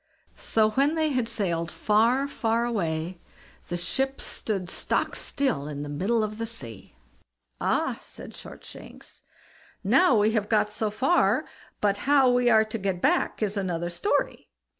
[0.35, 3.21] So when they had sailed far, far away,
[3.67, 6.95] the ship stood stock still in the middle of the sea.
[7.59, 9.21] "Ah!" said Shortshanks,
[9.83, 11.45] "now we have got so far;
[11.81, 14.49] but how we are to get back is another story."